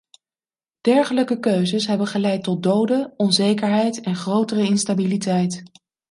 Dergelijke 0.81 1.39
keuzes 1.39 1.87
hebben 1.87 2.07
geleid 2.07 2.43
tot 2.43 2.63
doden, 2.63 3.13
onzekerheid 3.17 4.01
en 4.01 4.15
grotere 4.15 4.63
instabiliteit. 4.63 5.63